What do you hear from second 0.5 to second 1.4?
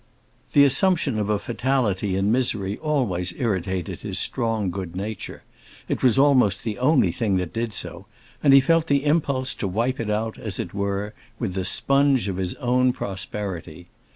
The assumption of a